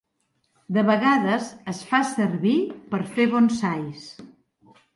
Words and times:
De 0.77 0.83
vegades 0.87 1.51
es 1.75 1.83
fa 1.91 2.01
servir 2.13 2.55
per 2.95 3.03
fer 3.13 3.31
bonsais. 3.37 4.11